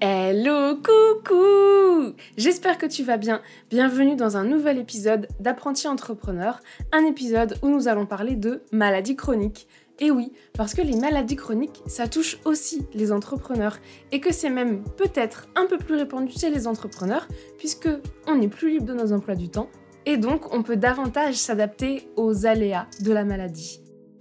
[0.00, 3.42] Hello, coucou J'espère que tu vas bien.
[3.68, 6.60] Bienvenue dans un nouvel épisode d'Apprenti Entrepreneur,
[6.92, 9.66] un épisode où nous allons parler de maladies chroniques.
[9.98, 13.78] Et oui, parce que les maladies chroniques, ça touche aussi les entrepreneurs
[14.12, 17.26] et que c'est même peut-être un peu plus répandu chez les entrepreneurs
[17.58, 17.88] puisque
[18.28, 19.68] on est plus libre de nos emplois du temps
[20.06, 23.80] et donc on peut davantage s'adapter aux aléas de la maladie.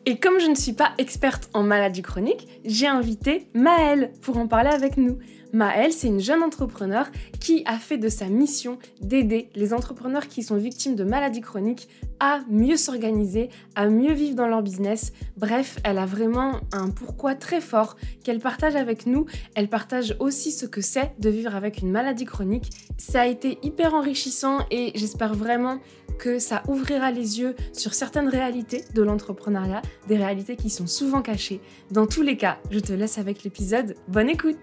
[0.10, 4.48] Et comme je ne suis pas experte en maladies chroniques, j'ai invité Maëlle pour en
[4.48, 5.18] parler avec nous.
[5.52, 7.12] Maëlle, c'est une jeune entrepreneur
[7.42, 11.90] qui a fait de sa mission d'aider les entrepreneurs qui sont victimes de maladies chroniques
[12.22, 15.12] à mieux s'organiser, à mieux vivre dans leur business.
[15.36, 19.26] Bref, elle a vraiment un pourquoi très fort qu'elle partage avec nous.
[19.56, 22.70] Elle partage aussi ce que c'est de vivre avec une maladie chronique.
[22.98, 25.80] Ça a été hyper enrichissant et j'espère vraiment
[26.18, 31.22] que ça ouvrira les yeux sur certaines réalités de l'entrepreneuriat, des réalités qui sont souvent
[31.22, 31.62] cachées.
[31.92, 33.96] Dans tous les cas, je te laisse avec l'épisode.
[34.08, 34.56] Bonne écoute!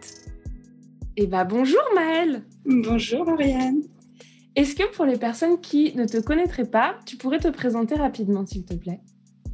[1.16, 2.42] Eh bien, bonjour Maëlle!
[2.66, 3.82] Bonjour Lauriane
[4.56, 8.44] Est-ce que pour les personnes qui ne te connaîtraient pas, tu pourrais te présenter rapidement,
[8.44, 9.00] s'il te plaît?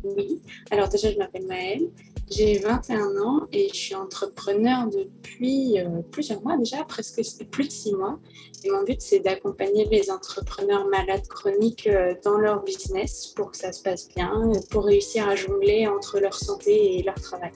[0.02, 0.40] Oui,
[0.70, 1.90] alors déjà, je m'appelle Maëlle,
[2.31, 7.73] j'ai 21 ans et je suis entrepreneur depuis euh, plusieurs mois déjà, presque plus de
[7.73, 8.20] six mois.
[8.64, 13.56] Et mon but, c'est d'accompagner les entrepreneurs malades chroniques euh, dans leur business pour que
[13.56, 17.51] ça se passe bien, pour réussir à jongler entre leur santé et leur travail.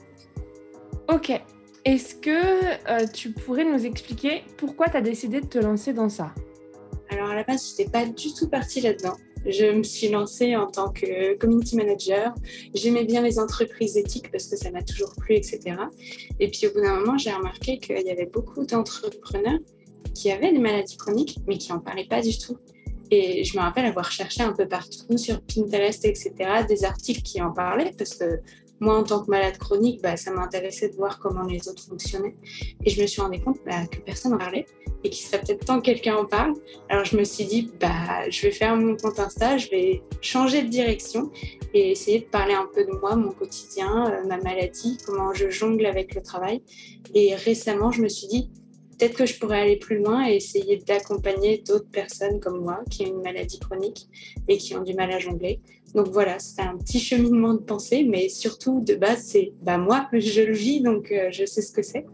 [1.07, 1.31] Ok,
[1.85, 2.31] est-ce que
[2.89, 6.33] euh, tu pourrais nous expliquer pourquoi tu as décidé de te lancer dans ça?
[7.09, 9.15] Alors à la base, je n'étais pas du tout partie là-dedans.
[9.45, 12.33] Je me suis lancée en tant que community manager.
[12.73, 15.59] J'aimais bien les entreprises éthiques parce que ça m'a toujours plu, etc.
[16.39, 19.59] Et puis au bout d'un moment, j'ai remarqué qu'il y avait beaucoup d'entrepreneurs
[20.13, 22.57] qui avaient des maladies chroniques, mais qui n'en parlaient pas du tout.
[23.11, 26.33] Et je me rappelle avoir cherché un peu partout sur Pinterest, etc.,
[26.67, 28.39] des articles qui en parlaient, parce que
[28.79, 32.35] moi, en tant que malade chronique, bah, ça m'intéressait de voir comment les autres fonctionnaient.
[32.83, 34.65] Et je me suis rendu compte bah, que personne n'en parlait
[35.03, 36.53] et qu'il serait peut-être temps que quelqu'un en parle.
[36.89, 40.63] Alors je me suis dit, bah, je vais faire mon compte Insta, je vais changer
[40.63, 41.31] de direction
[41.73, 45.49] et essayer de parler un peu de moi, mon quotidien, euh, ma maladie, comment je
[45.49, 46.63] jongle avec le travail.
[47.13, 48.49] Et récemment, je me suis dit,
[48.97, 53.03] peut-être que je pourrais aller plus loin et essayer d'accompagner d'autres personnes comme moi qui
[53.03, 54.07] ont une maladie chronique
[54.47, 55.59] et qui ont du mal à jongler.
[55.93, 60.07] Donc voilà, c'est un petit cheminement de pensée, mais surtout de base, c'est bah, moi,
[60.13, 62.05] je le vis, donc euh, je sais ce que c'est.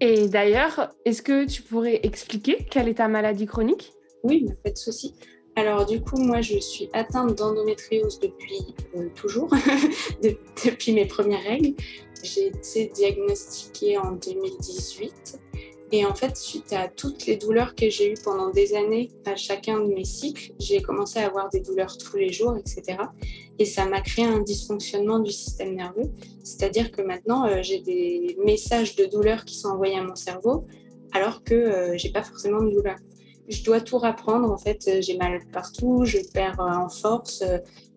[0.00, 3.92] Et d'ailleurs, est-ce que tu pourrais expliquer quelle est ta maladie chronique?
[4.24, 5.14] Oui, pas de souci.
[5.54, 9.50] Alors du coup, moi, je suis atteinte d'endométriose depuis euh, toujours,
[10.22, 11.74] depuis mes premières règles.
[12.22, 15.38] J'ai été diagnostiquée en 2018
[15.94, 19.36] et en fait, suite à toutes les douleurs que j'ai eues pendant des années à
[19.36, 22.96] chacun de mes cycles, j'ai commencé à avoir des douleurs tous les jours, etc.
[23.58, 26.10] Et ça m'a créé un dysfonctionnement du système nerveux.
[26.42, 30.66] C'est-à-dire que maintenant, euh, j'ai des messages de douleur qui sont envoyés à mon cerveau,
[31.12, 32.96] alors que euh, j'ai pas forcément de douleur.
[33.48, 34.50] Je dois tout rapprendre.
[34.50, 37.42] En fait, euh, j'ai mal partout, je perds en force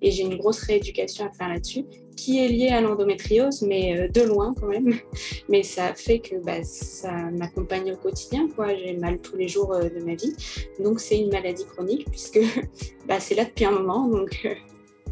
[0.01, 1.85] et j'ai une grosse rééducation à faire là-dessus
[2.16, 4.94] qui est lié à l'endométriose, mais euh, de loin quand même.
[5.50, 8.47] Mais ça fait que bah, ça m'accompagne au quotidien.
[8.78, 10.34] J'ai mal tous les jours euh, de ma vie.
[10.79, 12.39] Donc c'est une maladie chronique puisque
[13.07, 14.07] bah, c'est là depuis un moment.
[14.07, 14.55] Donc, euh.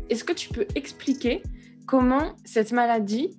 [0.09, 1.43] Est-ce que tu peux expliquer
[1.87, 3.37] comment cette maladie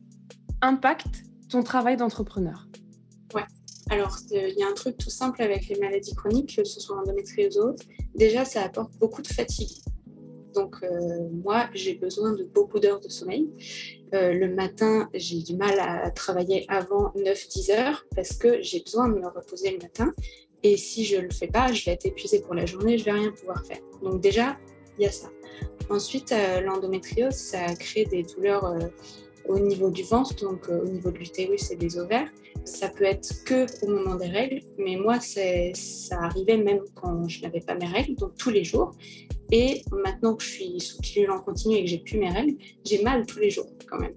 [0.61, 2.69] impacte ton travail d'entrepreneur?
[3.35, 3.43] Ouais.
[3.91, 6.97] Alors, il y a un truc tout simple avec les maladies chroniques, que ce soit
[6.97, 7.85] l'endométriose ou autre.
[8.15, 9.83] Déjà, ça apporte beaucoup de fatigue.
[10.55, 13.49] Donc, euh, moi, j'ai besoin de beaucoup d'heures de sommeil.
[14.15, 19.09] Euh, le matin, j'ai du mal à travailler avant 9-10 heures parce que j'ai besoin
[19.09, 20.13] de me reposer le matin.
[20.63, 23.09] Et si je ne le fais pas, je vais être épuisée pour la journée, je
[23.09, 23.81] ne vais rien pouvoir faire.
[24.03, 24.57] Donc, déjà,
[24.99, 25.29] il y a ça.
[25.91, 28.75] Ensuite, euh, l'endométriose, ça crée des douleurs
[29.47, 32.31] au niveau du ventre, donc au niveau de l'utérus et des ovaires.
[32.65, 37.43] Ça peut être que au moment des règles, mais moi, ça arrivait même quand je
[37.43, 38.93] n'avais pas mes règles, donc tous les jours.
[39.53, 42.57] Et maintenant que je suis sous pilule en continu et que j'ai plus mes règles,
[42.85, 44.15] j'ai mal tous les jours quand même.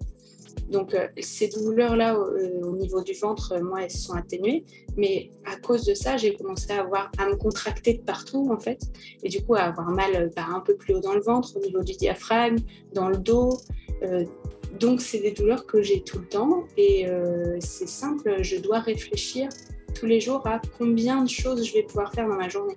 [0.69, 4.65] Donc euh, ces douleurs-là euh, au niveau du ventre, euh, moi, elles sont atténuées.
[4.97, 8.59] Mais à cause de ça, j'ai commencé à, avoir, à me contracter de partout, en
[8.59, 8.81] fait.
[9.23, 11.59] Et du coup, à avoir mal bah, un peu plus haut dans le ventre, au
[11.59, 12.57] niveau du diaphragme,
[12.93, 13.57] dans le dos.
[14.79, 16.63] Donc c'est des douleurs que j'ai tout le temps.
[16.77, 17.05] Et
[17.59, 19.49] c'est simple, je dois réfléchir
[19.95, 22.75] tous les jours à combien de choses je vais pouvoir faire dans ma journée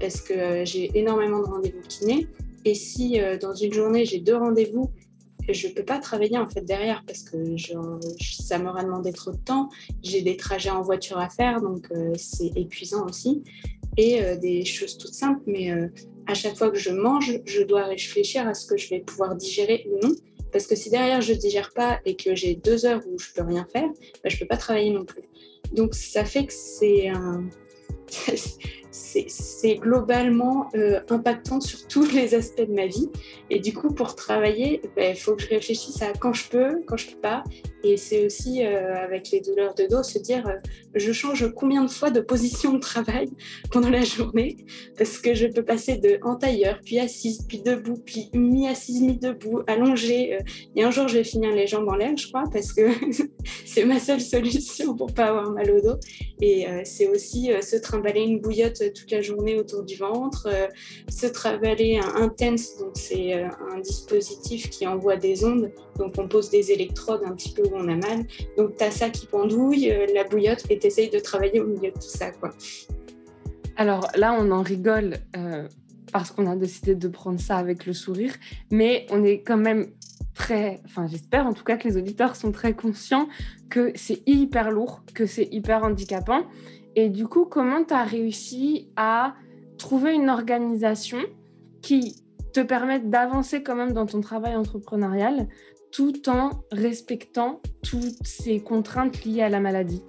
[0.00, 2.26] parce que j'ai énormément de rendez-vous kiné
[2.64, 4.90] Et si dans une journée j'ai deux rendez-vous,
[5.48, 7.36] je ne peux pas travailler en fait derrière parce que
[8.20, 9.68] ça m'aurait demandé trop de temps.
[10.02, 13.42] J'ai des trajets en voiture à faire, donc c'est épuisant aussi.
[13.96, 15.72] Et des choses toutes simples, mais
[16.26, 19.34] à chaque fois que je mange, je dois réfléchir à ce que je vais pouvoir
[19.34, 20.14] digérer ou non.
[20.52, 23.32] Parce que si derrière je ne digère pas et que j'ai deux heures où je
[23.34, 23.88] peux rien faire,
[24.22, 25.22] ben, je ne peux pas travailler non plus.
[25.72, 27.44] Donc ça fait que c'est un,
[29.28, 33.08] c'est globalement euh, impactant sur tous les aspects de ma vie.
[33.50, 36.82] Et du coup, pour travailler, ben, il faut que je réfléchisse à quand je peux,
[36.86, 37.44] quand je peux pas.
[37.84, 40.56] Et c'est aussi, euh, avec les douleurs de dos, se dire, euh,
[40.94, 43.28] je change combien de fois de position de travail
[43.70, 44.56] pendant la journée,
[44.96, 49.62] parce que je peux passer de en tailleur, puis assise, puis debout, puis mi-assise, mi-debout,
[49.68, 50.38] allongée.
[50.74, 52.88] et un jour, je vais finir les jambes en l'air, je crois, parce que
[53.64, 55.98] c'est ma seule solution pour pas avoir mal au dos.
[56.40, 60.66] Et c'est aussi se trimballer une bouillotte toute la journée autour du ventre, euh,
[61.08, 66.28] se travailler un intense, donc c'est euh, un dispositif qui envoie des ondes, donc on
[66.28, 68.26] pose des électrodes un petit peu où on a mal,
[68.56, 71.66] donc tu as ça qui pendouille, euh, la bouillotte, et tu essayes de travailler au
[71.66, 72.30] milieu de tout ça.
[72.30, 72.50] Quoi.
[73.76, 75.18] Alors là, on en rigole
[76.12, 78.32] parce qu'on a décidé de prendre ça avec le sourire,
[78.70, 79.88] mais on est quand même
[80.38, 83.28] très, enfin j'espère en tout cas que les auditeurs sont très conscients
[83.68, 86.44] que c'est hyper lourd, que c'est hyper handicapant
[86.96, 89.34] et du coup, comment tu as réussi à
[89.76, 91.18] trouver une organisation
[91.82, 92.16] qui
[92.52, 95.48] te permette d'avancer quand même dans ton travail entrepreneurial
[95.92, 100.02] tout en respectant toutes ces contraintes liées à la maladie?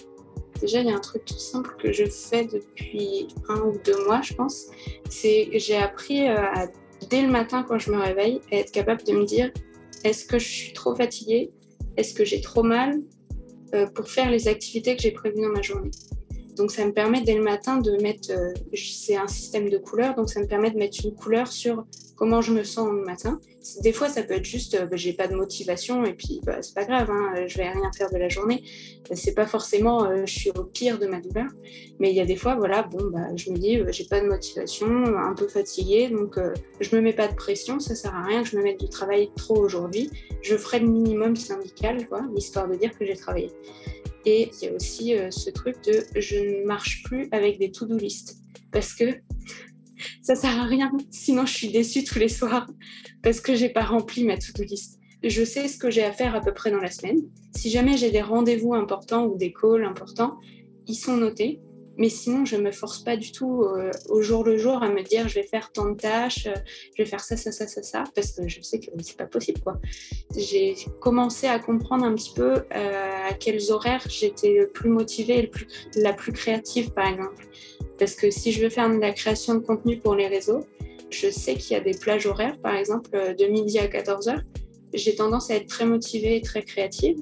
[0.59, 4.05] Déjà, il y a un truc tout simple que je fais depuis un ou deux
[4.05, 4.67] mois, je pense.
[5.09, 6.67] C'est que j'ai appris euh, à,
[7.09, 9.51] dès le matin quand je me réveille à être capable de me dire
[10.03, 11.51] est-ce que je suis trop fatiguée?
[11.95, 13.01] Est-ce que j'ai trop mal
[13.73, 15.91] euh, pour faire les activités que j'ai prévues dans ma journée?
[16.59, 20.13] Donc ça me permet dès le matin de mettre, euh, c'est un système de couleurs,
[20.13, 21.85] donc ça me permet de mettre une couleur sur
[22.17, 23.39] comment je me sens le matin.
[23.81, 26.61] Des fois, ça peut être juste, euh, bah, j'ai pas de motivation et puis bah,
[26.61, 28.61] c'est pas grave, hein, je vais rien faire de la journée.
[29.13, 31.47] C'est pas forcément, euh, je suis au pire de ma douleur,
[31.99, 34.27] mais il y a des fois, voilà, bon, bah, je me dis, j'ai pas de
[34.27, 36.37] motivation, un peu fatiguée, donc
[36.81, 38.89] je me mets pas de pression, ça sert à rien que je me mette du
[38.89, 40.09] travail trop aujourd'hui.
[40.41, 42.05] Je ferai le minimum syndical,
[42.35, 43.49] histoire de dire que j'ai travaillé.
[44.31, 47.71] Et il y a aussi euh, ce truc de je ne marche plus avec des
[47.71, 48.37] to-do list
[48.71, 49.05] parce que
[50.21, 50.91] ça sert à rien.
[51.09, 52.67] Sinon, je suis déçue tous les soirs
[53.23, 54.99] parce que j'ai pas rempli ma to-do list.
[55.23, 57.17] Je sais ce que j'ai à faire à peu près dans la semaine.
[57.55, 60.37] Si jamais j'ai des rendez-vous importants ou des calls importants,
[60.85, 61.59] ils sont notés.
[61.99, 64.89] Mais sinon, je ne me force pas du tout euh, au jour le jour à
[64.89, 66.53] me dire je vais faire tant de tâches, euh,
[66.97, 69.25] je vais faire ça, ça, ça, ça, ça, parce que je sais que c'est pas
[69.25, 69.59] possible.
[69.59, 69.81] quoi.
[70.33, 75.39] J'ai commencé à comprendre un petit peu euh, à quels horaires j'étais le plus motivée
[75.39, 77.49] et la plus créative, par exemple.
[77.97, 80.65] Parce que si je veux faire de la création de contenu pour les réseaux,
[81.09, 84.39] je sais qu'il y a des plages horaires, par exemple, de midi à 14h.
[84.93, 87.17] J'ai tendance à être très motivée et très créative.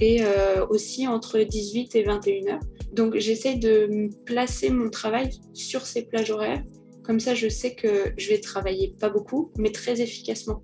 [0.00, 0.22] Et
[0.70, 2.58] aussi entre 18 et 21 h
[2.94, 6.62] donc j'essaie de placer mon travail sur ces plages horaires.
[7.02, 10.62] Comme ça, je sais que je vais travailler pas beaucoup, mais très efficacement.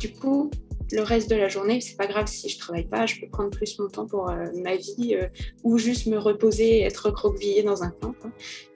[0.00, 0.50] Du coup,
[0.92, 3.50] le reste de la journée, c'est pas grave si je travaille pas, je peux prendre
[3.50, 5.26] plus mon temps pour euh, ma vie euh,
[5.64, 8.14] ou juste me reposer être recroquevillée dans un coin.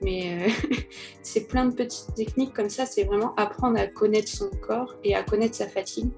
[0.01, 0.75] Mais euh,
[1.23, 5.15] c'est plein de petites techniques comme ça, c'est vraiment apprendre à connaître son corps et
[5.15, 6.11] à connaître sa fatigue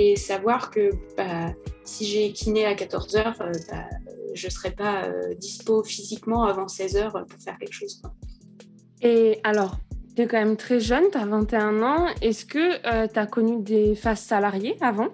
[0.00, 1.54] et savoir que bah,
[1.84, 3.84] si j'ai kiné à 14 heures, bah,
[4.32, 8.00] je ne serai pas euh, dispo physiquement avant 16 heures pour faire quelque chose.
[9.02, 9.76] Et alors,
[10.16, 12.06] tu es quand même très jeune, tu as 21 ans.
[12.22, 15.08] Est-ce que euh, tu as connu des phases salariées avant?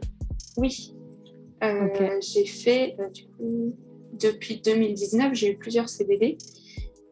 [0.56, 0.94] Oui.
[1.64, 3.74] Euh, j'ai fait, du coup,
[4.12, 6.38] depuis 2019, j'ai eu plusieurs CDD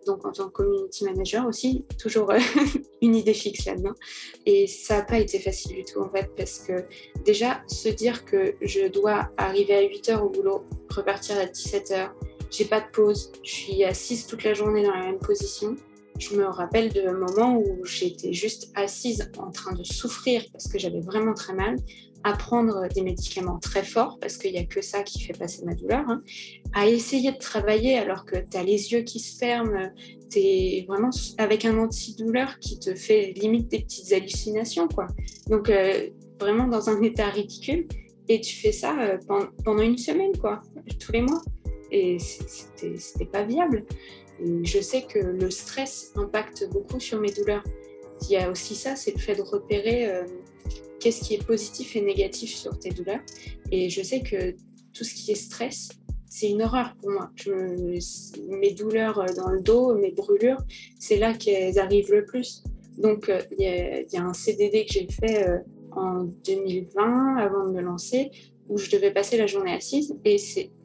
[0.04, 2.38] donc en tant que community manager aussi, toujours euh,
[3.02, 3.94] une idée fixe là-dedans.
[4.46, 6.84] Et ça n'a pas été facile du tout en fait, parce que
[7.24, 11.90] déjà, se dire que je dois arriver à 8 h au boulot, repartir à 17
[11.90, 12.10] h,
[12.50, 15.76] j'ai pas de pause, je suis assise toute la journée dans la même position.
[16.18, 20.78] Je me rappelle de moments où j'étais juste assise en train de souffrir parce que
[20.78, 21.76] j'avais vraiment très mal,
[22.24, 25.64] à prendre des médicaments très forts, parce qu'il n'y a que ça qui fait passer
[25.64, 26.22] ma douleur, hein,
[26.72, 29.90] à essayer de travailler alors que tu as les yeux qui se ferment,
[30.30, 34.88] tu es vraiment avec un antidouleur qui te fait limite des petites hallucinations.
[34.88, 35.06] quoi.
[35.48, 36.08] Donc, euh,
[36.40, 37.86] vraiment dans un état ridicule.
[38.28, 39.18] Et tu fais ça euh,
[39.64, 40.62] pendant une semaine, quoi,
[40.98, 41.42] tous les mois.
[41.90, 43.84] Et c'était pas viable.
[44.62, 47.62] Je sais que le stress impacte beaucoup sur mes douleurs.
[48.22, 50.24] Il y a aussi ça, c'est le fait de repérer euh,
[51.04, 53.20] qu'est-ce qui est positif et négatif sur tes douleurs.
[53.70, 54.52] Et je sais que
[54.94, 55.90] tout ce qui est stress,
[56.30, 57.30] c'est une horreur pour moi.
[58.48, 60.62] mes douleurs dans le dos, mes brûlures,
[60.98, 62.64] c'est là qu'elles arrivent le plus.
[62.96, 65.58] Donc, euh, il y, a un CDD que j'ai fait euh,
[65.92, 68.30] en 2020 avant de me lancer
[68.70, 70.38] où je devais passer la journée assise et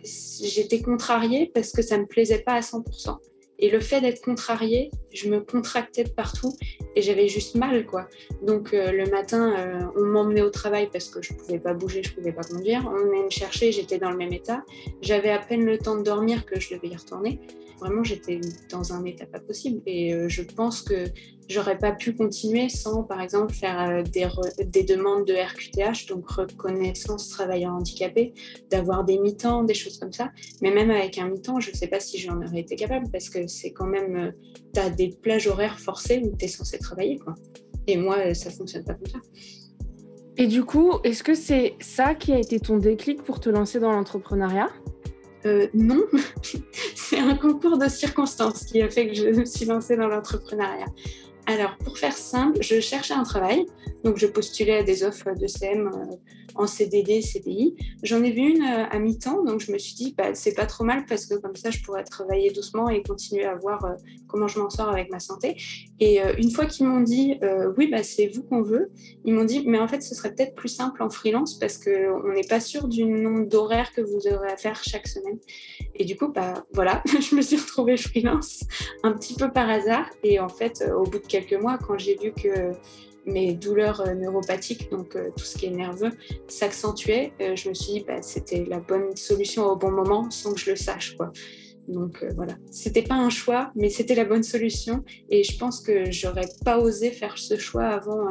[0.04, 3.18] j'étais contrariée parce que ça me plaisait pas à 100%.
[3.60, 6.56] Et le fait d'être contrariée, je me contractais de partout
[6.96, 8.08] et j'avais juste mal, quoi.
[8.42, 12.02] Donc euh, le matin, euh, on m'emmenait au travail parce que je pouvais pas bouger,
[12.02, 12.86] je pouvais pas conduire.
[12.88, 14.64] On venait me chercher, j'étais dans le même état.
[15.02, 17.40] J'avais à peine le temps de dormir que je devais y retourner.
[17.80, 18.40] Vraiment, j'étais
[18.70, 19.82] dans un état pas possible.
[19.86, 21.06] Et euh, je pense que
[21.50, 24.28] j'aurais pas pu continuer sans, par exemple, faire des,
[24.66, 28.34] des, demandes de RQTH, donc reconnaissance travailleur handicapé,
[28.70, 30.32] d'avoir des mi-temps, des choses comme ça.
[30.62, 33.48] Mais même avec un mi-temps, je sais pas si j'en aurais été capable parce que
[33.48, 34.34] c'est quand même,
[34.74, 37.36] tu as des plages horaires forcées où tu es censé travailler, quoi.
[37.88, 39.20] Et moi, ça fonctionne pas comme ça.
[40.38, 43.80] Et du coup, est-ce que c'est ça qui a été ton déclic pour te lancer
[43.80, 44.70] dans l'entrepreneuriat?
[45.46, 46.04] Euh, non,
[46.96, 50.86] c'est un concours de circonstances qui a fait que je me suis lancée dans l'entrepreneuriat.
[51.50, 53.66] Alors, pour faire simple, je cherchais un travail,
[54.04, 56.16] donc je postulais à des offres de CM euh,
[56.56, 57.76] en CDD, CDI.
[58.04, 60.66] J'en ai vu une euh, à mi-temps, donc je me suis dit, bah, c'est pas
[60.66, 63.94] trop mal parce que comme ça, je pourrais travailler doucement et continuer à voir euh,
[64.28, 65.56] comment je m'en sors avec ma santé.
[66.00, 67.40] Et euh, une fois qu'ils m'ont dit,
[67.78, 68.92] oui, bah, c'est vous qu'on veut,
[69.26, 72.34] ils m'ont dit, mais en fait, ce serait peut-être plus simple en freelance parce qu'on
[72.34, 75.40] n'est pas sûr du nombre d'horaires que vous aurez à faire chaque semaine.
[75.96, 78.64] Et du coup, bah, voilà, je me suis retrouvée freelance
[79.04, 80.10] un petit peu par hasard.
[80.24, 82.72] Et en fait, au bout de quelques mois, quand j'ai vu que
[83.30, 86.12] mes douleurs euh, neuropathiques, donc euh, tout ce qui est nerveux,
[86.48, 90.54] s'accentuaient, euh, je me suis dit bah, c'était la bonne solution au bon moment sans
[90.54, 91.16] que je le sache.
[91.16, 91.32] Quoi.
[91.88, 95.04] Donc voilà, c'était pas un choix, mais c'était la bonne solution.
[95.30, 98.28] Et je pense que j'aurais pas osé faire ce choix avant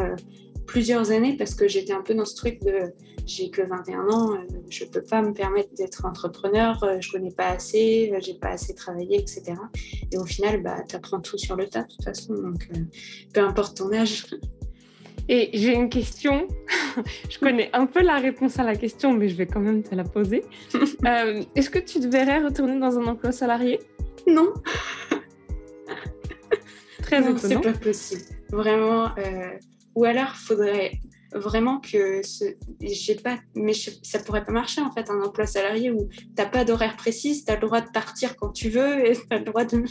[0.65, 2.93] plusieurs années parce que j'étais un peu dans ce truc de
[3.27, 4.39] j'ai que 21 ans,
[4.71, 9.19] je peux pas me permettre d'être entrepreneur, je connais pas assez, j'ai pas assez travaillé,
[9.19, 9.55] etc.
[10.13, 12.69] Et au final, bah, tu apprends tout sur le tas de toute façon, donc
[13.35, 14.25] peu importe ton âge,
[15.29, 16.49] et j'ai une question.
[17.31, 19.95] je connais un peu la réponse à la question, mais je vais quand même te
[19.95, 20.45] la poser.
[21.07, 23.79] Euh, est-ce que tu te verrais retourner dans un emploi salarié?
[24.27, 24.53] Non.
[27.03, 28.23] Très non, c'est pas possible.
[28.51, 29.17] Vraiment.
[29.17, 29.51] Euh,
[29.95, 30.93] ou alors, faudrait
[31.33, 32.21] vraiment que
[32.81, 36.65] j'ai pas mais ça pourrait pas marcher en fait un emploi salarié où t'as pas
[36.65, 39.65] d'horaire précis tu as le droit de partir quand tu veux et t'as le droit
[39.65, 39.85] de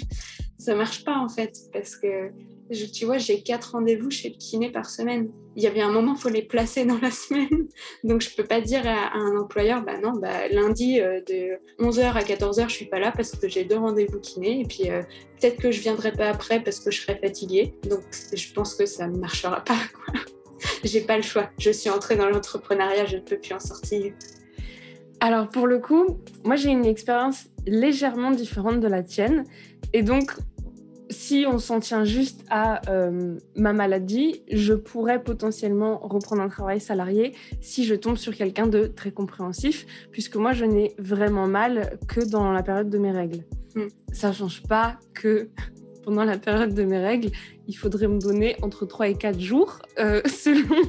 [0.57, 2.31] ça marche pas en fait parce que
[2.69, 5.29] tu vois, j'ai quatre rendez-vous chez le kiné par semaine.
[5.55, 7.67] Il y avait un moment, il faut les placer dans la semaine.
[8.03, 11.57] Donc, je ne peux pas dire à, un employeur, bah non, bah, lundi euh, de
[11.83, 14.61] 11h à 14h, je ne suis pas là parce que j'ai deux rendez-vous kiné.
[14.61, 15.01] Et puis, euh,
[15.39, 17.73] peut-être que je ne viendrai pas après parce que je serai fatiguée.
[17.89, 19.79] Donc, je pense que ça ne marchera pas.
[20.83, 21.49] j'ai pas le choix.
[21.57, 24.13] Je suis entrée dans l'entrepreneuriat, je ne peux plus en sortir.
[25.19, 29.43] Alors, pour le coup, moi, j'ai une expérience légèrement différente de la tienne.
[29.93, 30.31] Et donc,
[31.09, 36.79] si on s'en tient juste à euh, ma maladie, je pourrais potentiellement reprendre un travail
[36.79, 41.97] salarié si je tombe sur quelqu'un de très compréhensif, puisque moi, je n'ai vraiment mal
[42.07, 43.43] que dans la période de mes règles.
[43.73, 43.89] Ça mm.
[44.13, 45.49] Ça change pas que
[46.03, 47.29] pendant la période de mes règles,
[47.67, 50.81] il faudrait me donner entre 3 et 4 jours euh, selon,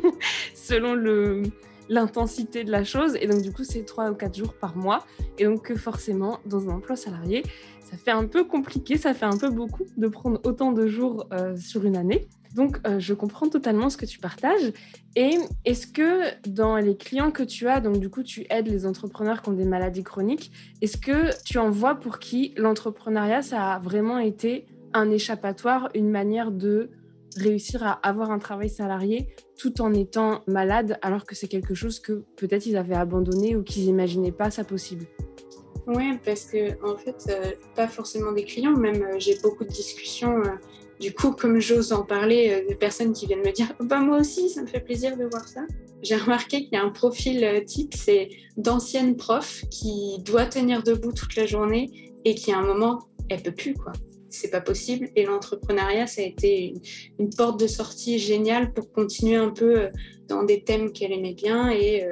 [0.55, 1.43] selon le,
[1.89, 3.17] l'intensité de la chose.
[3.21, 5.05] Et donc, du coup, c'est 3 ou 4 jours par mois.
[5.39, 7.43] Et donc, forcément, dans un emploi salarié,
[7.91, 11.27] ça fait un peu compliqué, ça fait un peu beaucoup de prendre autant de jours
[11.33, 12.29] euh, sur une année.
[12.55, 14.73] Donc, euh, je comprends totalement ce que tu partages.
[15.17, 18.85] Et est-ce que dans les clients que tu as, donc du coup, tu aides les
[18.85, 20.53] entrepreneurs qui ont des maladies chroniques,
[20.83, 26.11] est-ce que tu en vois pour qui l'entrepreneuriat, ça a vraiment été un échappatoire, une
[26.11, 26.91] manière de
[27.37, 29.29] réussir à avoir un travail salarié
[29.59, 33.63] tout en étant malade, alors que c'est quelque chose que peut-être ils avaient abandonné ou
[33.63, 35.07] qu'ils n'imaginaient pas ça possible?
[35.89, 39.71] Oui, parce que en fait, euh, pas forcément des clients, même euh, j'ai beaucoup de
[39.71, 40.39] discussions.
[40.43, 40.51] Euh,
[41.01, 44.51] du coup, comme j'ose en parler, des personnes qui viennent me dire bah, Moi aussi,
[44.51, 45.63] ça me fait plaisir de voir ça.
[46.03, 51.13] J'ai remarqué qu'il y a un profil type c'est d'ancienne prof qui doit tenir debout
[51.13, 53.75] toute la journée et qui, à un moment, elle peut plus.
[53.75, 53.93] quoi.
[54.29, 55.09] C'est pas possible.
[55.17, 56.81] Et l'entrepreneuriat, ça a été une,
[57.19, 59.89] une, porte de sortie géniale pour continuer un peu
[60.29, 62.05] dans des thèmes qu'elle aimait bien et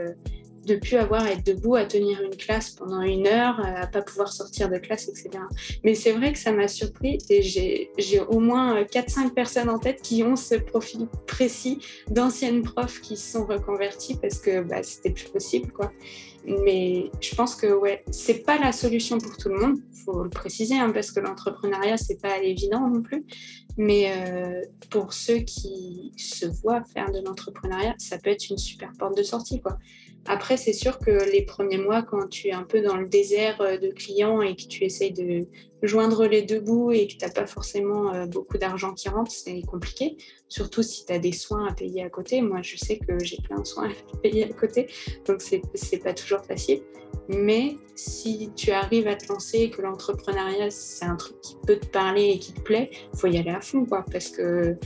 [0.66, 4.02] de plus avoir à être debout, à tenir une classe pendant une heure, à pas
[4.02, 5.30] pouvoir sortir de classe, etc.
[5.84, 10.02] Mais c'est vrai que ça m'a surpris et j'ai au moins 4-5 personnes en tête
[10.02, 15.10] qui ont ce profil précis d'anciennes profs qui se sont reconverties parce que bah, c'était
[15.10, 15.72] plus possible.
[15.72, 15.92] quoi.
[16.46, 20.30] Mais je pense que ouais, c'est pas la solution pour tout le monde, faut le
[20.30, 23.24] préciser, hein, parce que l'entrepreneuriat c'est pas évident non plus.
[23.76, 28.92] Mais euh, pour ceux qui se voient faire de l'entrepreneuriat, ça peut être une super
[28.98, 29.76] porte de sortie, quoi.
[30.28, 33.60] Après, c'est sûr que les premiers mois, quand tu es un peu dans le désert
[33.60, 35.46] euh, de clients et que tu essayes de,
[35.86, 39.30] joindre les deux bouts et que tu n'as pas forcément euh, beaucoup d'argent qui rentre,
[39.30, 40.16] c'est compliqué.
[40.48, 42.40] Surtout si tu as des soins à payer à côté.
[42.42, 44.88] Moi, je sais que j'ai plein de soins à payer à côté,
[45.26, 45.62] donc c'est
[45.92, 46.82] n'est pas toujours facile.
[47.28, 51.86] Mais si tu arrives à te lancer, que l'entrepreneuriat, c'est un truc qui peut te
[51.86, 54.04] parler et qui te plaît, faut y aller à fond, quoi.
[54.12, 54.76] Parce que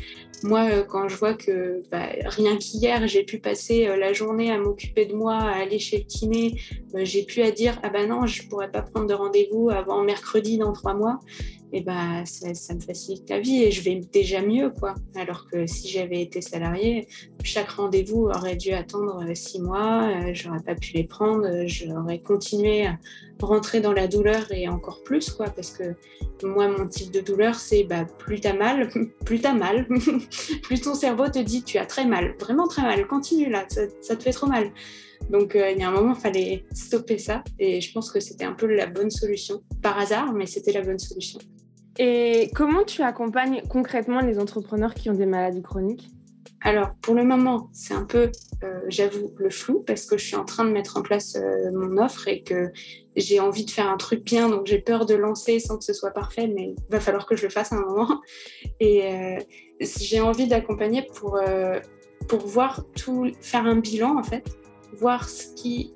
[0.42, 4.50] moi, euh, quand je vois que bah, rien qu'hier, j'ai pu passer euh, la journée
[4.50, 6.58] à m'occuper de moi, à aller chez le kiné,
[6.94, 10.02] euh, j'ai pu à dire ah ben non, je pourrais pas prendre de rendez-vous avant
[10.02, 11.20] mercredi dans trois mois.
[11.72, 14.94] Et bah ça, me facilite la vie et je vais déjà mieux quoi.
[15.14, 17.06] Alors que si j'avais été salarié,
[17.44, 22.98] chaque rendez-vous aurait dû attendre six mois, j'aurais pas pu les prendre, j'aurais continué à
[23.40, 25.94] rentrer dans la douleur et encore plus quoi parce que
[26.42, 28.88] moi mon type de douleur c'est bah plus t'as mal,
[29.24, 29.86] plus t'as mal,
[30.62, 34.16] plus ton cerveau te dit tu as très mal, vraiment très mal, continue là, ça,
[34.16, 34.70] te fait trop mal.
[35.28, 38.20] Donc euh, il y a un moment, il fallait stopper ça et je pense que
[38.20, 39.62] c'était un peu la bonne solution.
[39.82, 41.38] Par hasard, mais c'était la bonne solution.
[41.98, 46.08] Et comment tu accompagnes concrètement les entrepreneurs qui ont des maladies chroniques?
[46.62, 48.30] Alors, pour le moment, c'est un peu,
[48.64, 51.70] euh, j'avoue, le flou parce que je suis en train de mettre en place euh,
[51.72, 52.70] mon offre et que
[53.16, 55.94] j'ai envie de faire un truc bien, donc j'ai peur de lancer sans que ce
[55.94, 58.20] soit parfait, mais il va falloir que je le fasse à un moment.
[58.80, 59.38] Et euh,
[59.80, 61.40] j'ai envie d'accompagner pour,
[62.28, 64.44] pour voir tout, faire un bilan en fait,
[65.00, 65.92] voir ce qui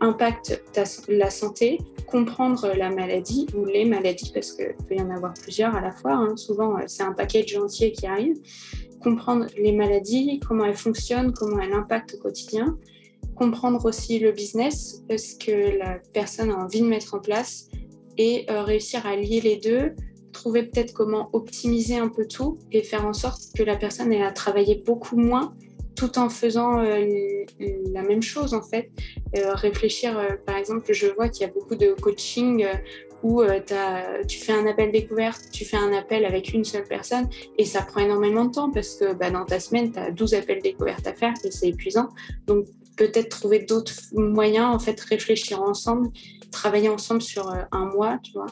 [0.00, 0.62] impacte
[1.08, 5.74] la santé, comprendre la maladie ou les maladies, parce qu'il peut y en avoir plusieurs
[5.74, 6.12] à la fois.
[6.12, 6.36] Hein.
[6.36, 8.36] Souvent, c'est un package entier qui arrive
[9.02, 12.78] comprendre les maladies, comment elles fonctionnent, comment elles impactent au quotidien,
[13.34, 17.68] comprendre aussi le business, ce que la personne a envie de mettre en place
[18.16, 19.94] et euh, réussir à lier les deux,
[20.32, 24.22] trouver peut-être comment optimiser un peu tout et faire en sorte que la personne ait
[24.22, 25.54] à travailler beaucoup moins
[25.94, 27.06] tout en faisant euh,
[27.92, 28.90] la même chose en fait.
[29.36, 32.66] Euh, réfléchir, par exemple, je vois qu'il y a beaucoup de coaching
[33.22, 33.60] où euh,
[34.28, 37.82] tu fais un appel découverte, tu fais un appel avec une seule personne et ça
[37.82, 41.06] prend énormément de temps parce que bah, dans ta semaine, tu as 12 appels découvertes
[41.06, 42.08] à faire et c'est épuisant.
[42.46, 46.10] Donc peut-être trouver d'autres moyens, en fait, réfléchir ensemble,
[46.50, 48.46] travailler ensemble sur euh, un mois, tu vois,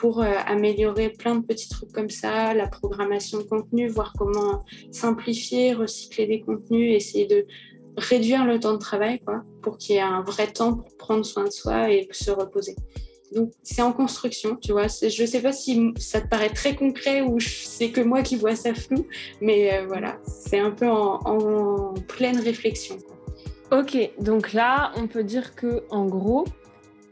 [0.00, 4.64] pour euh, améliorer plein de petits trucs comme ça, la programmation de contenu, voir comment
[4.90, 7.46] simplifier, recycler des contenus, essayer de
[7.98, 11.24] réduire le temps de travail, quoi, pour qu'il y ait un vrai temps pour prendre
[11.26, 12.76] soin de soi et se reposer.
[13.32, 14.86] Donc c'est en construction, tu vois.
[14.86, 18.36] Je ne sais pas si ça te paraît très concret ou c'est que moi qui
[18.36, 19.06] vois ça flou,
[19.42, 22.96] mais euh, voilà, c'est un peu en, pleine réflexion.
[23.70, 26.46] Ok, donc là, on peut dire que en gros,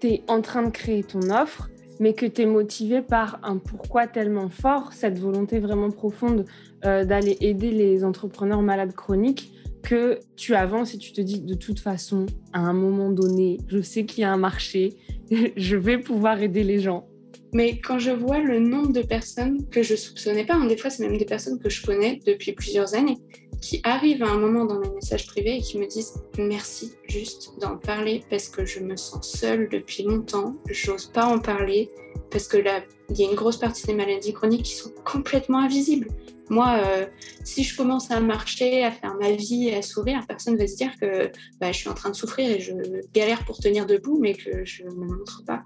[0.01, 1.69] tu es en train de créer ton offre,
[2.01, 6.45] mais que tu es motivé par un pourquoi tellement fort, cette volonté vraiment profonde
[6.85, 11.55] euh, d'aller aider les entrepreneurs malades chroniques que tu avances et tu te dis de
[11.55, 14.95] toute façon, à un moment donné, je sais qu'il y a un marché,
[15.57, 17.07] je vais pouvoir aider les gens.
[17.55, 20.91] Mais quand je vois le nombre de personnes que je soupçonnais pas, hein, des fois
[20.91, 23.17] c'est même des personnes que je connais depuis plusieurs années,
[23.61, 27.53] qui arrivent à un moment dans mes messages privés et qui me disent merci juste
[27.61, 31.91] d'en parler parce que je me sens seule depuis longtemps, j'ose pas en parler
[32.31, 35.59] parce que là, il y a une grosse partie des maladies chroniques qui sont complètement
[35.59, 36.09] invisibles.
[36.51, 37.07] Moi, euh,
[37.45, 40.77] si je commence à marcher, à faire ma vie, à sourire, personne ne va se
[40.77, 42.73] dire que bah, je suis en train de souffrir et je
[43.13, 45.63] galère pour tenir debout, mais que je ne me montre pas.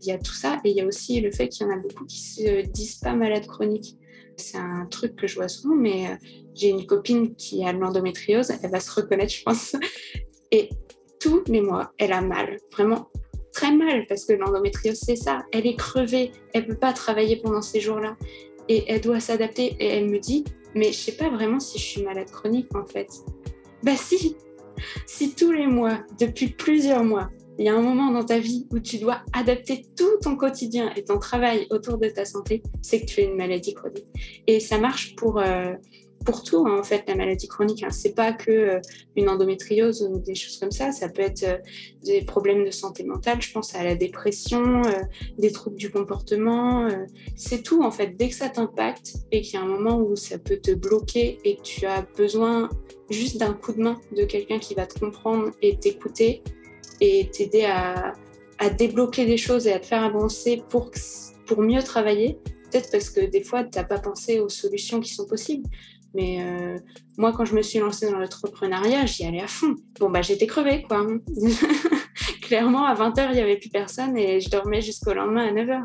[0.00, 1.72] Il y a tout ça et il y a aussi le fait qu'il y en
[1.72, 3.96] a beaucoup qui se disent pas malades chroniques.
[4.40, 6.14] C'est un truc que je vois souvent, mais euh,
[6.54, 9.76] j'ai une copine qui a l'endométriose, elle va se reconnaître, je pense.
[10.50, 10.68] Et
[11.20, 13.08] tous les mois, elle a mal, vraiment
[13.52, 15.44] très mal, parce que l'endométriose, c'est ça.
[15.52, 18.16] Elle est crevée, elle peut pas travailler pendant ces jours-là
[18.68, 19.76] et elle doit s'adapter.
[19.78, 22.86] Et elle me dit, mais je sais pas vraiment si je suis malade chronique en
[22.86, 23.08] fait.
[23.82, 24.36] Bah si,
[25.06, 28.66] si tous les mois, depuis plusieurs mois, il y a un moment dans ta vie
[28.72, 33.02] où tu dois adapter tout ton quotidien et ton travail autour de ta santé, c'est
[33.02, 34.06] que tu es une maladie chronique.
[34.46, 35.74] Et ça marche pour, euh,
[36.24, 37.82] pour tout, hein, en fait, la maladie chronique.
[37.82, 37.90] Hein.
[37.90, 38.80] C'est pas que euh,
[39.14, 40.90] une endométriose ou des choses comme ça.
[40.90, 41.58] Ça peut être euh,
[42.02, 43.42] des problèmes de santé mentale.
[43.42, 44.92] Je pense à la dépression, euh,
[45.38, 46.88] des troubles du comportement.
[47.36, 48.16] c'est tout, en fait.
[48.16, 51.38] Dès que ça t'impacte et qu'il y a un moment où ça peut te bloquer
[51.44, 52.70] et que tu as besoin
[53.10, 56.42] juste d'un coup de main de quelqu'un qui va te comprendre et t'écouter
[57.00, 58.12] et t'aider à,
[58.76, 60.90] débloquer des choses et à te faire avancer pour,
[61.46, 62.38] pour mieux travailler.
[62.70, 65.66] Peut-être parce que des fois, tu n'as pas pensé aux solutions qui sont possibles.
[66.12, 66.76] Mais euh,
[67.16, 69.76] moi, quand je me suis lancée dans l'entrepreneuriat, j'y allais à fond.
[69.98, 71.06] Bon, bah, j'étais crevée, quoi.
[72.42, 75.82] Clairement, à 20h, il n'y avait plus personne et je dormais jusqu'au lendemain à 9h.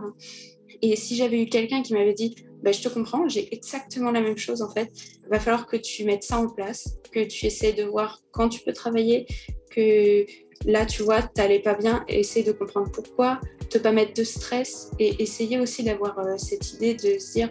[0.81, 4.21] Et si j'avais eu quelqu'un qui m'avait dit, bah, je te comprends, j'ai exactement la
[4.21, 4.91] même chose en fait,
[5.29, 8.61] va falloir que tu mettes ça en place, que tu essaies de voir quand tu
[8.61, 9.27] peux travailler,
[9.69, 10.25] que
[10.65, 13.39] là, tu vois, t'allais pas bien, essaye de comprendre pourquoi,
[13.69, 17.49] te pas mettre de stress et essayer aussi d'avoir cette idée de se dire,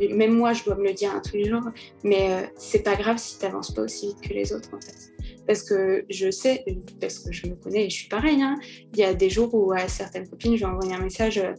[0.00, 1.64] même moi, je dois me le dire tous les jours,
[2.04, 5.12] mais c'est pas grave si t'avances pas aussi vite que les autres, en fait.
[5.46, 6.64] Parce que je sais,
[7.00, 8.56] parce que je me connais et je suis pareil, hein,
[8.92, 11.54] il y a des jours où à certaines copines, je vais envoyer un message, euh,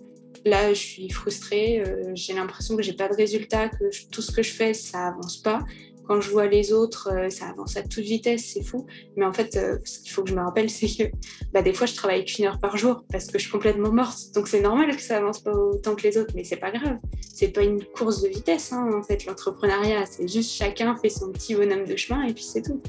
[0.46, 4.32] là je suis frustrée, euh, j'ai l'impression que j'ai pas de résultat, que tout ce
[4.32, 5.63] que je fais, ça avance pas
[6.10, 8.88] quand je vois les autres, euh, ça avance à toute vitesse, c'est fou.
[9.15, 11.15] Mais en fait, euh, ce qu'il faut que je me rappelle, c'est que
[11.54, 14.17] bah, des fois, je travaille qu'une heure par jour parce que je suis complètement morte.
[14.34, 16.98] Donc c'est normal que ça avance pas autant que les autres, mais c'est pas grave.
[17.32, 20.08] C'est pas une course de vitesse, hein, en fait, l'entrepreneuriat.
[20.08, 22.82] C'est juste chacun fait son petit bonhomme de chemin et puis c'est tout.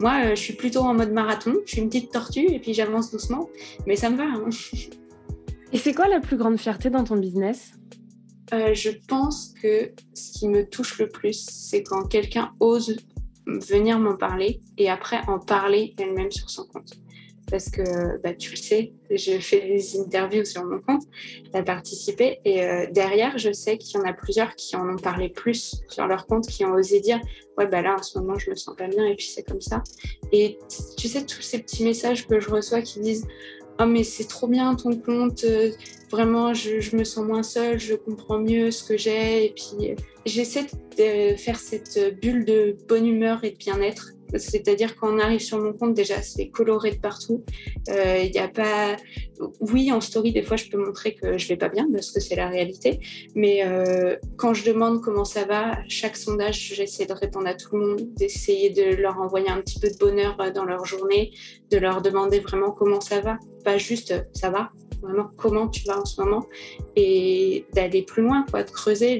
[0.00, 1.56] Moi, euh, je suis plutôt en mode marathon.
[1.66, 3.50] Je suis une petite tortue et puis j'avance doucement,
[3.86, 4.24] mais ça me va.
[4.24, 4.48] Hein.
[5.74, 7.72] Et c'est quoi la plus grande fierté dans ton business?
[8.52, 12.96] Euh, je pense que ce qui me touche le plus, c'est quand quelqu'un ose
[13.46, 16.92] venir m'en parler et après en parler elle-même sur son compte.
[17.50, 21.02] Parce que bah, tu le sais, je fais des interviews sur mon compte,
[21.44, 24.88] tu as participé et euh, derrière, je sais qu'il y en a plusieurs qui en
[24.88, 27.20] ont parlé plus sur leur compte, qui ont osé dire
[27.58, 29.60] Ouais, bah là en ce moment, je me sens pas bien et puis c'est comme
[29.60, 29.82] ça.
[30.30, 30.58] Et
[30.96, 33.26] tu sais, tous ces petits messages que je reçois qui disent
[33.82, 35.70] oh mais c'est trop bien ton compte, euh,
[36.10, 39.94] vraiment je, me sens moins seule, je comprends mieux ce que j'ai et puis euh,
[40.26, 40.66] j'essaie
[40.98, 45.58] de faire cette bulle de bonne humeur et de bien-être c'est-à-dire quand on arrive sur
[45.58, 47.44] mon compte, déjà, c'est coloré de partout.
[47.88, 48.96] Il euh, n'y a pas.
[49.60, 52.20] Oui, en story, des fois, je peux montrer que je vais pas bien parce que
[52.20, 53.00] c'est la réalité.
[53.34, 57.76] Mais euh, quand je demande comment ça va, chaque sondage, j'essaie de répondre à tout
[57.76, 61.32] le monde, d'essayer de leur envoyer un petit peu de bonheur euh, dans leur journée,
[61.70, 63.38] de leur demander vraiment comment ça va.
[63.64, 66.46] Pas juste ça va, vraiment comment tu vas en ce moment
[66.96, 69.18] et d'aller plus loin, quoi, de creuser,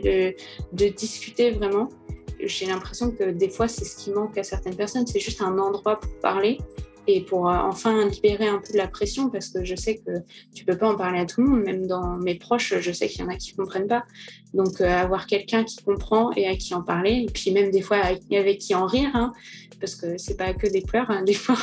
[0.72, 1.88] de discuter vraiment
[2.46, 5.06] j'ai l'impression que des fois, c'est ce qui manque à certaines personnes.
[5.06, 6.58] C'est juste un endroit pour parler
[7.06, 10.10] et pour euh, enfin libérer un peu de la pression parce que je sais que
[10.54, 11.62] tu peux pas en parler à tout le monde.
[11.62, 14.04] Même dans mes proches, je sais qu'il y en a qui comprennent pas.
[14.54, 17.80] Donc, euh, avoir quelqu'un qui comprend et à qui en parler, et puis même des
[17.82, 19.32] fois avec, qui en rire, hein,
[19.80, 21.10] parce que c'est pas que des pleurs.
[21.10, 21.22] Hein.
[21.26, 21.56] des fois,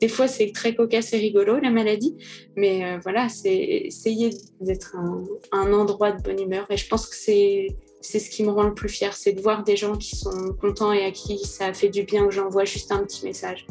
[0.00, 2.16] des fois c'est très cocasse et rigolo la maladie.
[2.56, 6.66] Mais euh, voilà, c'est essayer d'être un, un endroit de bonne humeur.
[6.70, 7.68] Et je pense que c'est
[8.00, 10.54] c'est ce qui me rend le plus fier, c'est de voir des gens qui sont
[10.60, 13.66] contents et à qui ça a fait du bien que j'envoie juste un petit message.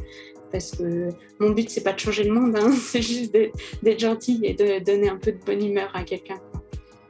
[0.52, 1.10] Parce que
[1.40, 4.84] mon but, c'est pas de changer le monde, hein, c'est juste d'être gentil et de
[4.84, 6.40] donner un peu de bonne humeur à quelqu'un.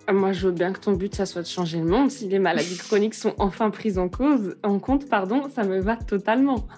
[0.08, 2.10] Ah, moi, je veux bien que ton but, ça soit de changer le monde.
[2.10, 5.96] Si les maladies chroniques sont enfin prises en, cause, en compte, pardon, ça me va
[5.96, 6.68] totalement.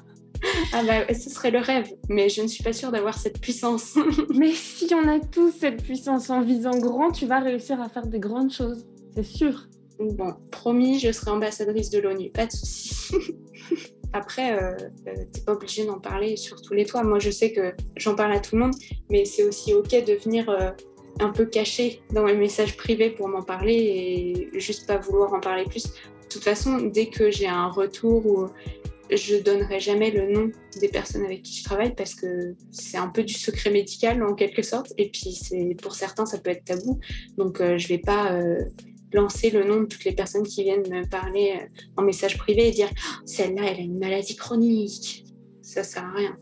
[0.72, 3.98] Ah bah, ce serait le rêve, mais je ne suis pas sûre d'avoir cette puissance.
[4.34, 8.08] mais si on a tous cette puissance en visant grand, tu vas réussir à faire
[8.08, 9.68] des grandes choses, c'est sûr.
[10.00, 13.14] Bon, promis, je serai ambassadrice de l'ONU, pas de souci.
[14.14, 14.72] Après, euh,
[15.08, 17.04] euh, t'es pas obligé d'en parler sur tous les toits.
[17.04, 18.76] Moi, je sais que j'en parle à tout le monde,
[19.10, 20.72] mais c'est aussi ok de venir euh,
[21.20, 23.74] un peu caché dans mes messages privés pour m'en parler
[24.54, 25.84] et juste pas vouloir en parler plus.
[25.84, 28.48] De toute façon, dès que j'ai un retour ou
[29.12, 33.10] je donnerai jamais le nom des personnes avec qui je travaille parce que c'est un
[33.10, 36.64] peu du secret médical en quelque sorte et puis c'est pour certains ça peut être
[36.64, 37.00] tabou
[37.36, 38.40] donc je vais pas
[39.14, 42.68] lancer le nom de toutes les personnes qui viennent me parler euh, en message privé
[42.68, 45.26] et dire oh, celle-là, elle a une maladie chronique.
[45.62, 46.38] Ça sert à rien.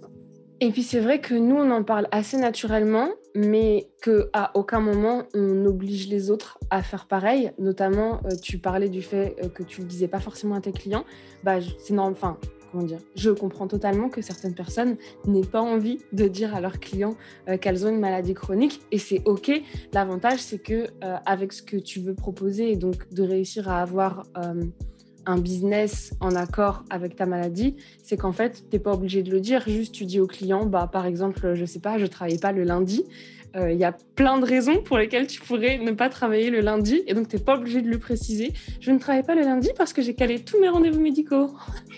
[0.60, 5.23] Et puis c'est vrai que nous, on en parle assez naturellement, mais qu'à aucun moment
[5.36, 7.51] on oblige les autres à faire pareil.
[7.60, 10.71] Notamment, euh, tu parlais du fait euh, que tu le disais pas forcément à tes
[10.71, 11.06] clients.
[11.43, 12.13] Bah, c'est normal.
[12.13, 12.38] Enfin,
[12.71, 16.80] comment dire, je comprends totalement que certaines personnes n'aient pas envie de dire à leurs
[16.80, 17.15] clients
[17.47, 19.51] euh, qu'elles ont une maladie chronique et c'est ok.
[19.93, 23.82] L'avantage c'est que euh, avec ce que tu veux proposer et donc de réussir à
[23.82, 24.63] avoir euh,
[25.25, 29.30] un business en accord avec ta maladie, c'est qu'en fait, tu n'es pas obligé de
[29.30, 29.62] le dire.
[29.67, 32.63] Juste, tu dis au client, bah, par exemple, je sais pas, je travaille pas le
[32.63, 33.03] lundi.
[33.60, 37.02] Il y a plein de raisons pour lesquelles tu pourrais ne pas travailler le lundi
[37.08, 38.54] et donc tu n'es pas obligé de le préciser.
[38.80, 41.50] Je ne travaille pas le lundi parce que j'ai calé tous mes rendez-vous médicaux.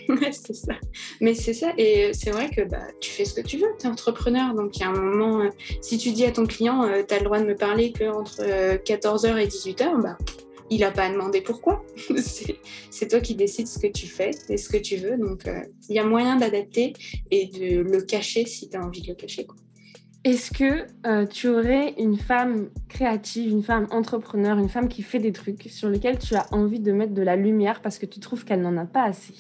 [0.32, 0.74] c'est ça.
[1.22, 1.72] Mais c'est ça.
[1.78, 3.68] Et c'est vrai que bah, tu fais ce que tu veux.
[3.80, 4.54] Tu es entrepreneur.
[4.54, 5.50] Donc, il y a un moment, euh,
[5.82, 8.42] si tu dis à ton client, euh, tu as le droit de me parler qu'entre
[8.42, 10.18] 14h euh, et 18h, bah,
[10.70, 11.84] il n'a pas à demander pourquoi.
[12.90, 15.18] c'est toi qui décides ce que tu fais et ce que tu veux.
[15.18, 15.44] Donc,
[15.90, 16.94] il y a moyen d'adapter
[17.32, 19.48] et de le cacher si tu as envie de le cacher.
[20.26, 25.32] Est-ce que tu aurais une femme créative, une femme entrepreneur, une femme qui fait des
[25.32, 28.44] trucs sur lesquels tu as envie de mettre de la lumière parce que tu trouves
[28.44, 29.34] qu'elle n'en a pas assez?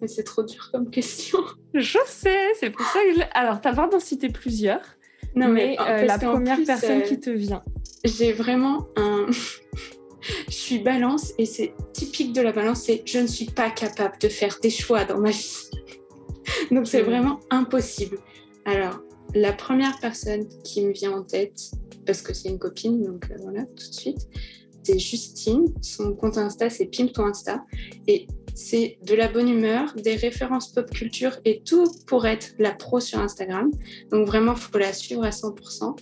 [0.00, 1.38] Mais c'est trop dur comme question.
[1.74, 3.24] Je sais, c'est pour ça que je...
[3.34, 4.82] Alors, t'as le droit d'en citer plusieurs.
[5.34, 7.62] Non, mais, euh, la première personne euh, qui te vient.
[8.04, 9.26] J'ai vraiment un...
[10.48, 14.18] je suis balance et c'est typique de la balance, c'est je ne suis pas capable
[14.18, 15.70] de faire des choix dans ma vie.
[16.70, 18.18] Donc c'est vraiment impossible.
[18.64, 19.00] Alors,
[19.34, 21.72] la première personne qui me vient en tête,
[22.06, 24.28] parce que c'est une copine, donc euh, voilà, tout de suite,
[24.82, 25.66] c'est Justine.
[25.80, 27.64] Son compte Insta, c'est Pimp ton Insta.
[28.08, 32.72] Et c'est de la bonne humeur, des références pop culture et tout pour être la
[32.72, 33.70] pro sur Instagram.
[34.10, 35.96] Donc vraiment, il faut la suivre à 100%.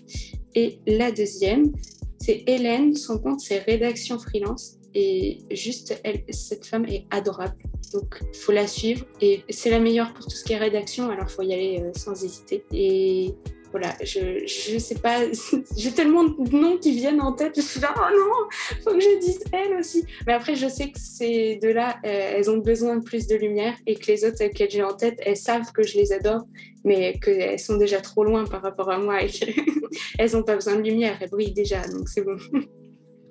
[0.54, 1.72] Et la deuxième,
[2.18, 2.96] c'est Hélène.
[2.96, 4.78] Son compte, c'est Rédaction Freelance.
[4.94, 7.56] Et juste, elle, cette femme est adorable.
[7.92, 9.04] Donc, il faut la suivre.
[9.20, 11.80] Et c'est la meilleure pour tout ce qui est rédaction, alors il faut y aller
[11.80, 12.64] euh, sans hésiter.
[12.72, 13.34] Et
[13.70, 15.20] voilà, je, je sais pas,
[15.76, 18.48] j'ai tellement de noms qui viennent en tête, je suis là, oh non,
[18.82, 20.04] faut que je dise elle aussi.
[20.26, 23.74] Mais après, je sais que ces deux-là, euh, elles ont besoin de plus de lumière
[23.86, 26.46] et que les autres qu'elles j'ai en tête, elles savent que je les adore,
[26.84, 30.76] mais qu'elles sont déjà trop loin par rapport à moi et qu'elles n'ont pas besoin
[30.76, 32.36] de lumière, elles brillent déjà, donc c'est bon.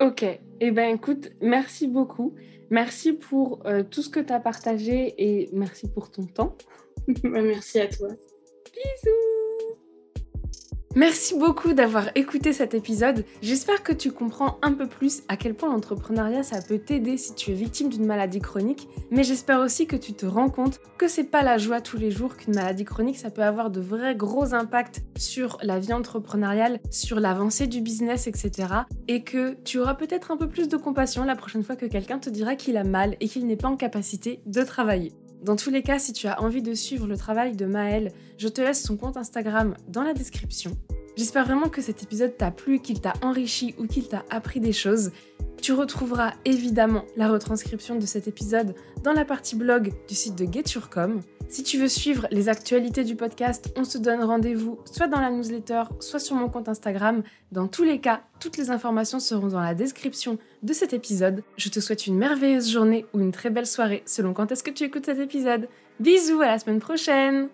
[0.00, 0.24] Ok,
[0.60, 2.34] eh ben écoute, merci beaucoup.
[2.70, 6.56] Merci pour euh, tout ce que tu as partagé et merci pour ton temps.
[7.24, 8.08] Bah, merci à toi.
[8.08, 9.39] Bisous
[10.96, 13.24] Merci beaucoup d'avoir écouté cet épisode.
[13.42, 17.32] J'espère que tu comprends un peu plus à quel point l'entrepreneuriat ça peut t'aider si
[17.36, 21.06] tu es victime d'une maladie chronique, mais j'espère aussi que tu te rends compte que
[21.06, 24.16] c'est pas la joie tous les jours qu'une maladie chronique ça peut avoir de vrais
[24.16, 28.50] gros impacts sur la vie entrepreneuriale, sur l'avancée du business, etc.
[29.06, 32.18] Et que tu auras peut-être un peu plus de compassion la prochaine fois que quelqu'un
[32.18, 35.12] te dira qu'il a mal et qu'il n'est pas en capacité de travailler.
[35.42, 38.48] Dans tous les cas, si tu as envie de suivre le travail de Maëlle, je
[38.48, 40.76] te laisse son compte Instagram dans la description.
[41.16, 44.72] J'espère vraiment que cet épisode t'a plu, qu'il t'a enrichi ou qu'il t'a appris des
[44.72, 45.10] choses.
[45.60, 50.50] Tu retrouveras évidemment la retranscription de cet épisode dans la partie blog du site de
[50.50, 51.20] Geturcom.
[51.50, 55.30] Si tu veux suivre les actualités du podcast, on se donne rendez-vous soit dans la
[55.30, 57.24] newsletter, soit sur mon compte Instagram.
[57.50, 61.42] Dans tous les cas, toutes les informations seront dans la description de cet épisode.
[61.56, 64.70] Je te souhaite une merveilleuse journée ou une très belle soirée selon quand est-ce que
[64.70, 65.68] tu écoutes cet épisode.
[65.98, 67.48] Bisous, à la semaine prochaine